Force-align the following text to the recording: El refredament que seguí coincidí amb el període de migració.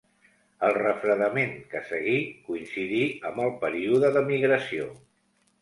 El 0.67 0.71
refredament 0.77 1.53
que 1.73 1.83
seguí 1.91 2.17
coincidí 2.49 3.05
amb 3.31 3.45
el 3.47 3.55
període 3.67 4.11
de 4.17 4.25
migració. 4.31 4.91